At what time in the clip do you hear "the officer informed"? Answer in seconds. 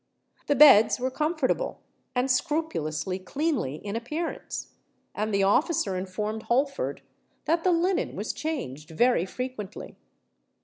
5.31-6.41